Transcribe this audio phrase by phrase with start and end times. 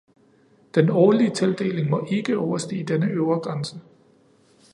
[0.75, 3.79] Den årlige tildeling må ikke overstige denne øvre grænse.